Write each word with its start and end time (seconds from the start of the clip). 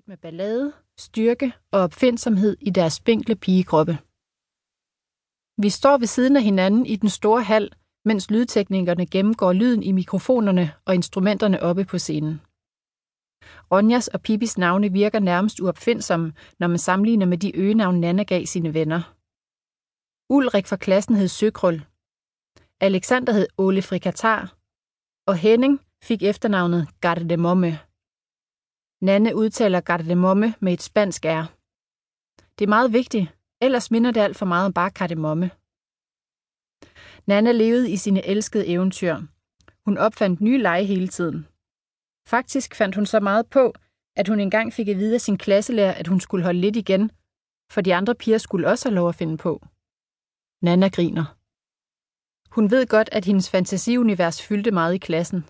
født 0.00 0.08
med 0.08 0.16
ballade, 0.16 0.72
styrke 0.98 1.52
og 1.72 1.80
opfindsomhed 1.80 2.56
i 2.60 2.70
deres 2.70 2.92
spinkle 2.92 3.36
pigekroppe. 3.36 3.98
Vi 5.62 5.70
står 5.70 5.98
ved 5.98 6.06
siden 6.06 6.36
af 6.36 6.42
hinanden 6.42 6.86
i 6.86 6.96
den 6.96 7.08
store 7.08 7.42
hal, 7.42 7.72
mens 8.04 8.30
lydteknikerne 8.30 9.06
gennemgår 9.06 9.52
lyden 9.52 9.82
i 9.82 9.92
mikrofonerne 9.92 10.72
og 10.84 10.94
instrumenterne 10.94 11.62
oppe 11.62 11.84
på 11.84 11.98
scenen. 11.98 12.40
Ronjas 13.72 14.08
og 14.08 14.20
Pipis 14.22 14.58
navne 14.58 14.92
virker 14.92 15.18
nærmest 15.18 15.60
uopfindsomme, 15.60 16.32
når 16.58 16.68
man 16.68 16.78
sammenligner 16.78 17.26
med 17.26 17.38
de 17.38 17.56
øgenavn 17.56 18.00
Nana 18.00 18.22
gav 18.22 18.46
sine 18.46 18.74
venner. 18.74 19.02
Ulrik 20.32 20.66
fra 20.66 20.76
klassen 20.76 21.14
hed 21.16 21.28
Søkrøl. 21.28 21.84
Alexander 22.80 23.32
hed 23.32 23.46
Ole 23.58 23.82
Frikatar. 23.82 24.54
Og 25.26 25.36
Henning 25.36 25.80
fik 26.02 26.22
efternavnet 26.22 26.88
Gardemomme. 27.00 27.89
Nanne 29.02 29.36
udtaler 29.36 29.80
Gardemomme 29.80 30.54
med 30.60 30.72
et 30.72 30.82
spansk 30.82 31.24
R. 31.24 31.44
Det 32.58 32.64
er 32.64 32.68
meget 32.68 32.92
vigtigt, 32.92 33.26
ellers 33.60 33.90
minder 33.90 34.10
det 34.10 34.20
alt 34.20 34.36
for 34.36 34.46
meget 34.46 34.66
om 34.66 34.72
bare 34.72 34.90
kardemomme. 34.90 35.50
Nanna 37.26 37.52
levede 37.52 37.90
i 37.90 37.96
sine 37.96 38.26
elskede 38.26 38.66
eventyr. 38.66 39.16
Hun 39.84 39.98
opfandt 39.98 40.40
nye 40.40 40.58
lege 40.58 40.84
hele 40.84 41.08
tiden. 41.08 41.46
Faktisk 42.26 42.74
fandt 42.74 42.94
hun 42.96 43.06
så 43.06 43.20
meget 43.20 43.46
på, 43.46 43.74
at 44.16 44.28
hun 44.28 44.40
engang 44.40 44.72
fik 44.72 44.88
at 44.88 44.96
vide 44.96 45.14
af 45.14 45.20
sin 45.20 45.38
klasselærer, 45.38 45.92
at 45.94 46.06
hun 46.06 46.20
skulle 46.20 46.44
holde 46.44 46.60
lidt 46.60 46.76
igen, 46.76 47.10
for 47.72 47.80
de 47.80 47.94
andre 47.94 48.14
piger 48.14 48.38
skulle 48.38 48.68
også 48.68 48.88
have 48.88 48.94
lov 48.94 49.08
at 49.08 49.14
finde 49.14 49.36
på. 49.36 49.66
Nana 50.62 50.88
griner. 50.88 51.36
Hun 52.54 52.70
ved 52.70 52.86
godt, 52.86 53.08
at 53.12 53.24
hendes 53.24 53.50
fantasiunivers 53.50 54.42
fyldte 54.42 54.70
meget 54.70 54.94
i 54.94 54.98
klassen. 54.98 55.40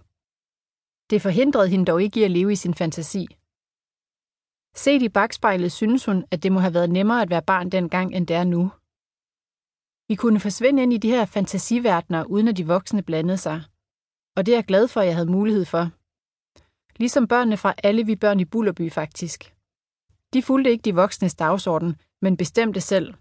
Det 1.11 1.23
forhindrede 1.23 1.69
hende 1.69 1.85
dog 1.85 2.03
ikke 2.03 2.21
i 2.21 2.23
at 2.25 2.30
leve 2.30 2.53
i 2.53 2.57
sin 2.57 2.75
fantasi. 2.75 3.40
Set 4.74 5.02
i 5.02 5.09
bagspejlet 5.09 5.73
synes 5.73 6.05
hun, 6.05 6.24
at 6.30 6.42
det 6.42 6.52
må 6.52 6.60
have 6.60 6.74
været 6.74 6.91
nemmere 6.91 7.23
at 7.23 7.30
være 7.30 7.42
barn 7.42 7.70
dengang, 7.70 8.15
end 8.15 8.27
det 8.27 8.37
er 8.37 8.45
nu. 8.45 8.71
Vi 10.09 10.15
kunne 10.15 10.40
forsvinde 10.40 10.82
ind 10.82 10.93
i 10.93 10.99
de 10.99 11.10
her 11.10 11.24
fantasiverdener, 11.24 12.24
uden 12.24 12.49
at 12.49 12.57
de 12.57 12.66
voksne 12.66 13.02
blandede 13.02 13.38
sig. 13.38 13.62
Og 14.37 14.46
det 14.46 14.52
er 14.52 14.57
jeg 14.57 14.65
glad 14.65 14.88
for, 14.88 15.01
at 15.01 15.07
jeg 15.07 15.15
havde 15.15 15.30
mulighed 15.30 15.65
for. 15.65 15.90
Ligesom 16.99 17.29
børnene 17.29 17.57
fra 17.57 17.74
alle 17.82 18.07
vi 18.07 18.16
børn 18.16 18.40
i 18.40 18.45
Bullerby 18.45 18.93
faktisk. 18.93 19.54
De 20.32 20.43
fulgte 20.43 20.71
ikke 20.71 20.82
de 20.82 20.95
voksnes 20.95 21.34
dagsorden, 21.34 21.96
men 22.23 22.37
bestemte 22.37 22.80
selv. 22.80 23.15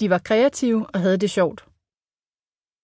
De 0.00 0.10
var 0.10 0.18
kreative 0.18 0.86
og 0.86 1.00
havde 1.00 1.18
det 1.18 1.30
sjovt. 1.30 1.60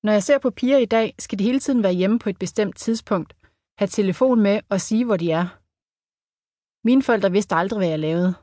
Når 0.04 0.12
jeg 0.12 0.22
ser 0.22 0.38
på 0.38 0.50
piger 0.50 0.78
i 0.78 0.84
dag, 0.84 1.14
skal 1.19 1.38
de 1.38 1.44
hele 1.44 1.60
tiden 1.60 1.82
være 1.82 1.92
hjemme 1.92 2.19
på 2.19 2.28
et 2.28 2.38
bestemt 2.38 2.76
tidspunkt, 2.76 3.36
have 3.78 3.88
telefon 3.88 4.41
med 4.41 4.60
og 4.69 4.80
sige, 4.80 5.04
hvor 5.04 5.16
de 5.16 5.30
er. 5.30 5.63
Mine 6.84 7.02
forældre 7.02 7.32
vidste 7.32 7.54
aldrig, 7.54 7.78
hvad 7.78 7.88
jeg 7.88 7.98
lavede. 7.98 8.34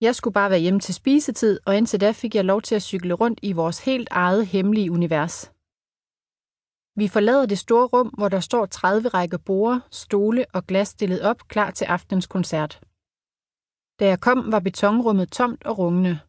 Jeg 0.00 0.14
skulle 0.14 0.34
bare 0.34 0.50
være 0.50 0.60
hjemme 0.60 0.80
til 0.80 0.94
spisetid, 0.94 1.60
og 1.66 1.76
indtil 1.76 2.00
da 2.00 2.12
fik 2.12 2.34
jeg 2.34 2.44
lov 2.44 2.62
til 2.62 2.74
at 2.74 2.82
cykle 2.82 3.14
rundt 3.14 3.40
i 3.42 3.52
vores 3.52 3.84
helt 3.84 4.08
eget 4.10 4.46
hemmelige 4.46 4.92
univers. 4.92 5.36
Vi 7.00 7.08
forlader 7.08 7.46
det 7.46 7.58
store 7.58 7.86
rum, 7.86 8.08
hvor 8.18 8.28
der 8.28 8.40
står 8.40 8.66
30 8.66 9.08
rækker 9.08 9.38
borde, 9.38 9.80
stole 9.90 10.46
og 10.54 10.66
glas 10.66 10.88
stillet 10.88 11.22
op 11.22 11.40
klar 11.48 11.70
til 11.70 11.84
aftens 11.84 12.26
koncert. 12.26 12.72
Da 14.00 14.04
jeg 14.06 14.20
kom, 14.20 14.52
var 14.52 14.60
betonrummet 14.60 15.32
tomt 15.32 15.66
og 15.66 15.78
rungende. 15.78 16.20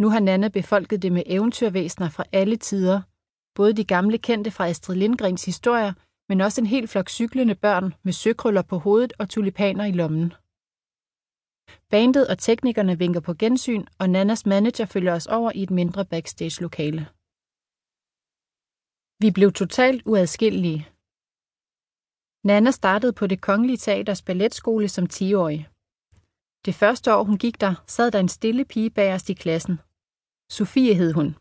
Nu 0.00 0.10
har 0.10 0.20
Nana 0.20 0.48
befolket 0.48 1.02
det 1.02 1.12
med 1.12 1.22
eventyrvæsener 1.26 2.08
fra 2.08 2.24
alle 2.32 2.56
tider, 2.56 3.02
både 3.54 3.72
de 3.72 3.84
gamle 3.84 4.18
kendte 4.18 4.50
fra 4.50 4.68
Astrid 4.68 4.96
Lindgrens 4.96 5.44
historier, 5.44 5.92
men 6.28 6.40
også 6.40 6.60
en 6.60 6.66
hel 6.66 6.88
flok 6.88 7.08
cyklende 7.08 7.54
børn 7.54 7.94
med 8.02 8.12
søkrøller 8.12 8.62
på 8.62 8.78
hovedet 8.78 9.12
og 9.18 9.28
tulipaner 9.28 9.84
i 9.84 9.92
lommen. 9.92 10.32
Bandet 11.90 12.28
og 12.28 12.38
teknikerne 12.38 12.98
vinker 12.98 13.20
på 13.20 13.34
gensyn, 13.34 13.84
og 13.98 14.10
Nannas 14.10 14.46
manager 14.46 14.86
følger 14.86 15.14
os 15.14 15.26
over 15.26 15.52
i 15.54 15.62
et 15.62 15.70
mindre 15.70 16.04
backstage-lokale. 16.04 17.02
Vi 19.22 19.30
blev 19.30 19.52
totalt 19.52 20.02
uadskillelige. 20.06 20.88
Nana 22.48 22.70
startede 22.70 23.12
på 23.12 23.26
det 23.26 23.40
kongelige 23.40 23.76
teaters 23.76 24.22
balletskole 24.22 24.88
som 24.88 25.04
10-årig. 25.04 25.68
Det 26.66 26.74
første 26.74 27.14
år, 27.14 27.22
hun 27.24 27.38
gik 27.38 27.60
der, 27.60 27.74
sad 27.86 28.10
der 28.10 28.20
en 28.20 28.28
stille 28.28 28.64
pige 28.64 28.90
bag 28.90 29.14
os 29.14 29.28
i 29.28 29.34
klassen. 29.34 29.76
Sofie 30.50 30.94
hed 30.94 31.12
hun. 31.12 31.36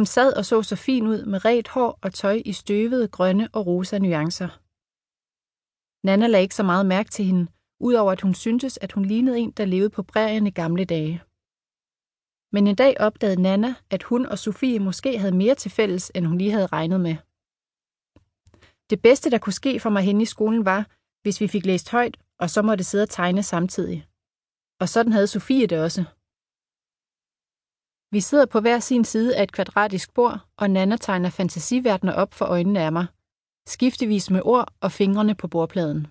Hun 0.00 0.06
sad 0.06 0.32
og 0.32 0.44
så 0.44 0.62
så 0.62 0.76
fin 0.76 1.06
ud 1.06 1.24
med 1.24 1.44
ret 1.44 1.68
hår 1.68 1.98
og 2.02 2.14
tøj 2.14 2.42
i 2.44 2.52
støvede, 2.52 3.08
grønne 3.08 3.48
og 3.52 3.66
rosa 3.66 3.98
nuancer. 3.98 4.48
Nana 6.06 6.26
lagde 6.26 6.42
ikke 6.42 6.54
så 6.54 6.62
meget 6.62 6.86
mærke 6.86 7.10
til 7.10 7.24
hende, 7.24 7.46
udover 7.80 8.12
at 8.12 8.20
hun 8.20 8.34
syntes, 8.34 8.78
at 8.82 8.92
hun 8.92 9.04
lignede 9.04 9.38
en, 9.38 9.50
der 9.50 9.64
levede 9.64 9.90
på 9.90 10.02
prærien 10.02 10.46
i 10.46 10.50
gamle 10.50 10.84
dage. 10.84 11.22
Men 12.52 12.66
en 12.66 12.76
dag 12.76 13.00
opdagede 13.00 13.42
Nana, 13.42 13.74
at 13.90 14.02
hun 14.02 14.26
og 14.26 14.38
Sofie 14.38 14.78
måske 14.78 15.18
havde 15.18 15.36
mere 15.36 15.54
til 15.54 15.70
fælles, 15.70 16.12
end 16.14 16.26
hun 16.26 16.38
lige 16.38 16.52
havde 16.52 16.66
regnet 16.66 17.00
med. 17.00 17.16
Det 18.90 19.02
bedste, 19.02 19.30
der 19.30 19.38
kunne 19.38 19.60
ske 19.62 19.80
for 19.80 19.90
mig 19.90 20.02
henne 20.02 20.22
i 20.22 20.32
skolen, 20.34 20.64
var, 20.64 20.86
hvis 21.22 21.40
vi 21.40 21.48
fik 21.48 21.66
læst 21.66 21.90
højt, 21.90 22.16
og 22.38 22.50
så 22.50 22.62
måtte 22.62 22.84
sidde 22.84 23.02
og 23.02 23.10
tegne 23.10 23.42
samtidig. 23.42 24.06
Og 24.80 24.88
sådan 24.88 25.12
havde 25.12 25.26
Sofie 25.26 25.66
det 25.66 25.80
også. 25.80 26.04
Vi 28.12 28.20
sidder 28.20 28.46
på 28.46 28.60
hver 28.60 28.78
sin 28.78 29.04
side 29.04 29.36
af 29.36 29.42
et 29.42 29.52
kvadratisk 29.52 30.14
bord, 30.14 30.40
og 30.56 30.70
Nana 30.70 30.96
tegner 30.96 31.30
fantasiverdener 31.30 32.12
op 32.12 32.34
for 32.34 32.44
øjnene 32.44 32.80
af 32.80 32.92
mig, 32.92 33.06
skiftevis 33.66 34.30
med 34.30 34.40
ord 34.44 34.72
og 34.80 34.92
fingrene 34.92 35.34
på 35.34 35.48
bordpladen. 35.48 36.06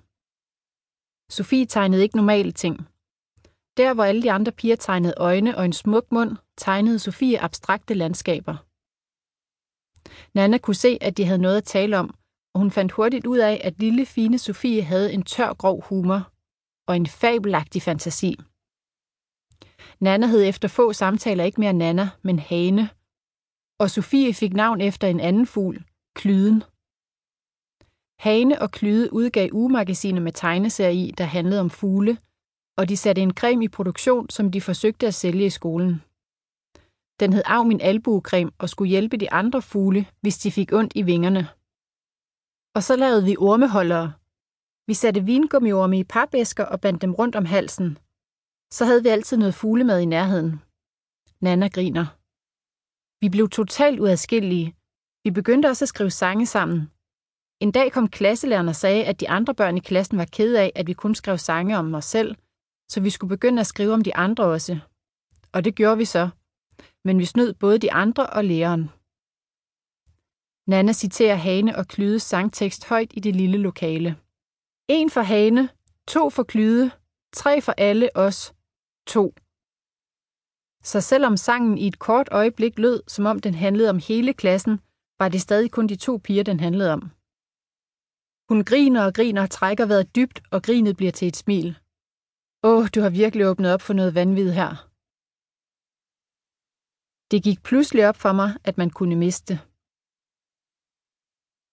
Sofie 1.30 1.66
tegnede 1.66 2.04
ikke 2.04 2.16
normale 2.16 2.52
ting. 2.52 2.88
Der, 3.78 3.94
hvor 3.94 4.04
alle 4.04 4.22
de 4.22 4.32
andre 4.32 4.52
piger 4.52 4.76
tegnede 4.76 5.14
øjne 5.18 5.58
og 5.58 5.66
en 5.66 5.74
smuk 5.74 6.12
mund, 6.12 6.38
tegnede 6.58 7.00
Sofie 7.00 7.42
abstrakte 7.42 7.94
landskaber. 7.94 8.56
Nana 10.34 10.58
kunne 10.58 10.76
se, 10.76 10.98
at 11.02 11.18
de 11.18 11.26
havde 11.26 11.42
noget 11.42 11.58
at 11.58 11.64
tale 11.64 11.98
om, 11.98 12.16
og 12.54 12.60
hun 12.60 12.72
fandt 12.72 12.92
hurtigt 12.92 13.26
ud 13.26 13.38
af, 13.38 13.62
at 13.64 13.80
lille, 13.80 14.06
fine 14.06 14.38
Sofie 14.38 14.84
havde 14.84 15.14
en 15.14 15.24
tør, 15.24 15.54
grov 15.54 15.84
humor 15.84 16.32
og 16.88 16.96
en 16.96 17.08
fabelagtig 17.08 17.82
fantasi. 17.82 18.40
Nana 20.02 20.28
hed 20.28 20.44
efter 20.44 20.68
få 20.68 20.94
samtaler 20.94 21.44
ikke 21.44 21.60
mere 21.60 21.74
Nana, 21.74 22.10
men 22.22 22.40
Hane, 22.40 22.90
og 23.80 23.90
Sofie 23.90 24.34
fik 24.34 24.54
navn 24.54 24.82
efter 24.82 25.08
en 25.08 25.20
anden 25.20 25.48
fugl, 25.48 25.84
Klyden. 26.16 26.64
Hane 28.20 28.62
og 28.62 28.72
Klyde 28.72 29.14
udgav 29.14 29.50
ugemagasiner 29.52 30.22
med 30.22 30.32
tegneserier 30.32 31.08
i, 31.08 31.12
der 31.18 31.24
handlede 31.24 31.62
om 31.62 31.70
fugle, 31.70 32.18
og 32.78 32.90
de 32.90 32.98
satte 32.98 33.22
en 33.22 33.34
creme 33.34 33.66
i 33.66 33.68
produktion, 33.68 34.30
som 34.30 34.52
de 34.52 34.62
forsøgte 34.62 35.08
at 35.08 35.14
sælge 35.14 35.46
i 35.46 35.50
skolen. 35.50 36.04
Den 37.20 37.34
hed 37.34 37.44
Av 37.46 37.66
min 37.66 37.82
albuecreme 37.82 38.52
og 38.58 38.70
skulle 38.70 38.90
hjælpe 38.90 39.18
de 39.18 39.32
andre 39.32 39.62
fugle, 39.62 40.06
hvis 40.22 40.38
de 40.38 40.52
fik 40.52 40.74
ondt 40.74 40.94
i 40.96 41.02
vingerne. 41.02 41.48
Og 42.76 42.84
så 42.84 42.96
lavede 42.96 43.24
vi 43.24 43.36
ormeholdere. 43.38 44.14
Vi 44.88 44.94
satte 44.94 45.26
vingummiorme 45.26 46.00
i 46.00 46.04
papæsker 46.04 46.66
og 46.66 46.82
bandt 46.82 47.02
dem 47.02 47.14
rundt 47.14 47.36
om 47.36 47.46
halsen. 47.46 47.98
Så 48.72 48.86
havde 48.86 49.04
vi 49.04 49.10
altid 49.10 49.38
noget 49.38 49.56
fuglemad 49.56 50.00
i 50.02 50.06
nærheden. 50.06 50.62
Nana 51.42 51.68
griner. 51.68 52.06
Vi 53.22 53.30
blev 53.30 53.50
totalt 53.50 54.00
uadskillelige. 54.00 54.76
Vi 55.24 55.32
begyndte 55.32 55.68
også 55.68 55.86
at 55.86 55.90
skrive 55.90 56.12
sange 56.12 56.46
sammen, 56.46 56.90
en 57.60 57.72
dag 57.72 57.92
kom 57.92 58.08
klasselæreren 58.08 58.68
og 58.68 58.76
sagde, 58.76 59.06
at 59.06 59.20
de 59.20 59.30
andre 59.30 59.56
børn 59.56 59.78
i 59.78 59.80
klassen 59.80 60.18
var 60.18 60.26
kede 60.26 60.62
af, 60.62 60.72
at 60.76 60.88
vi 60.88 60.94
kun 60.94 61.16
skrev 61.16 61.38
sange 61.38 61.78
om 61.78 61.94
os 61.94 62.06
selv, 62.06 62.36
så 62.92 63.02
vi 63.02 63.10
skulle 63.10 63.30
begynde 63.38 63.60
at 63.60 63.68
skrive 63.68 63.94
om 63.94 64.04
de 64.04 64.16
andre 64.16 64.44
også. 64.44 64.80
Og 65.52 65.66
det 65.66 65.76
gjorde 65.76 65.98
vi 65.98 66.06
så. 66.06 66.30
Men 67.06 67.20
vi 67.20 67.26
snød 67.26 67.54
både 67.54 67.78
de 67.80 67.92
andre 67.92 68.28
og 68.28 68.46
læreren. 68.46 68.90
Nana 70.68 70.94
citerer 70.94 71.36
Hane 71.36 71.76
og 71.78 71.88
Klydes 71.88 72.24
sangtekst 72.24 72.86
højt 72.86 73.12
i 73.14 73.20
det 73.20 73.36
lille 73.36 73.58
lokale. 73.58 74.18
En 74.88 75.10
for 75.10 75.22
Hane, 75.22 75.70
to 76.08 76.30
for 76.30 76.44
Klyde, 76.44 76.92
tre 77.34 77.62
for 77.62 77.72
alle 77.78 78.10
os, 78.16 78.54
to. 79.16 79.26
Så 80.92 81.02
selvom 81.02 81.38
sangen 81.38 81.78
i 81.78 81.88
et 81.88 82.00
kort 82.00 82.30
øjeblik 82.32 82.80
lød, 82.84 83.00
som 83.08 83.26
om 83.26 83.40
den 83.40 83.54
handlede 83.54 83.90
om 83.90 84.00
hele 84.10 84.34
klassen, 84.34 84.76
var 85.20 85.30
det 85.30 85.42
stadig 85.42 85.72
kun 85.72 85.88
de 85.88 85.96
to 85.96 86.14
piger, 86.26 86.44
den 86.44 86.60
handlede 86.60 86.94
om. 86.98 87.02
Hun 88.50 88.60
griner 88.70 89.02
og 89.08 89.14
griner, 89.14 89.48
trækker 89.48 89.86
vejret 89.86 90.16
dybt, 90.16 90.38
og 90.52 90.64
grinet 90.64 90.98
bliver 90.98 91.12
til 91.12 91.28
et 91.28 91.38
smil. 91.44 91.70
Åh, 92.64 92.86
du 92.96 93.00
har 93.02 93.10
virkelig 93.10 93.44
åbnet 93.50 93.74
op 93.74 93.82
for 93.82 93.94
noget 93.94 94.16
vanvid 94.16 94.52
her. 94.60 94.72
Det 97.32 97.44
gik 97.44 97.60
pludselig 97.64 98.04
op 98.10 98.16
for 98.24 98.34
mig, 98.40 98.50
at 98.64 98.78
man 98.78 98.90
kunne 98.90 99.16
miste. 99.16 99.54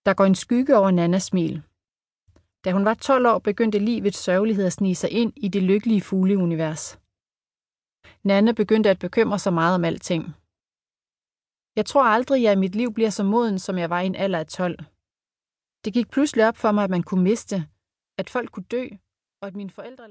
Der 0.06 0.14
går 0.14 0.24
en 0.24 0.34
skygge 0.34 0.76
over 0.80 0.90
Nannas 0.90 1.22
smil. 1.22 1.62
Da 2.64 2.72
hun 2.72 2.84
var 2.84 2.94
12 2.94 3.26
år, 3.26 3.38
begyndte 3.38 3.78
livets 3.78 4.18
sørgelighed 4.18 4.66
at 4.66 4.72
snige 4.72 4.94
sig 4.94 5.10
ind 5.10 5.32
i 5.36 5.48
det 5.48 5.62
lykkelige 5.62 6.00
fugleunivers. 6.00 6.98
Nanne 8.26 8.54
begyndte 8.54 8.90
at 8.90 8.98
bekymre 8.98 9.38
sig 9.38 9.52
meget 9.52 9.74
om 9.74 9.84
alting. 9.84 10.22
Jeg 11.76 11.86
tror 11.86 12.04
aldrig, 12.04 12.48
at 12.48 12.58
mit 12.58 12.74
liv 12.74 12.92
bliver 12.94 13.10
så 13.10 13.24
moden, 13.24 13.58
som 13.58 13.78
jeg 13.78 13.90
var 13.90 14.00
i 14.00 14.06
en 14.06 14.14
alder 14.14 14.38
af 14.38 14.46
12. 14.46 14.78
Det 15.84 15.92
gik 15.92 16.10
pludselig 16.10 16.48
op 16.48 16.56
for 16.56 16.72
mig, 16.72 16.84
at 16.84 16.90
man 16.90 17.02
kunne 17.02 17.22
miste, 17.22 17.56
at 18.18 18.30
folk 18.30 18.50
kunne 18.50 18.70
dø, 18.70 18.84
og 19.40 19.46
at 19.48 19.56
mine 19.56 19.70
forældre 19.70 20.08